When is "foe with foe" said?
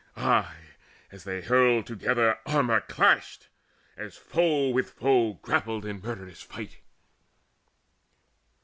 4.17-5.33